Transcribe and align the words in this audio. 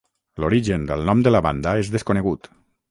L'origen 0.43 0.87
del 0.93 1.05
nom 1.11 1.21
de 1.29 1.35
la 1.37 1.45
banda 1.49 1.77
és 1.85 1.95
desconegut. 1.99 2.53